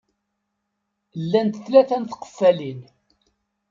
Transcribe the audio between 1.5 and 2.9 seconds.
tlata n tqeffalin.